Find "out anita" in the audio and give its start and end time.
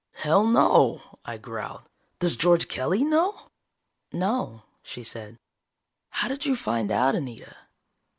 6.91-7.55